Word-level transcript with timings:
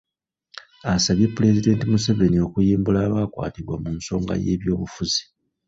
Asabye 0.93 1.25
Pulezidenti 1.35 1.83
Museveni 1.91 2.37
okuyimbula 2.47 2.99
abaakwatibwa 3.07 3.75
mu 3.83 3.89
nsonga 3.97 4.33
y'ebyobufuzi 4.43 5.21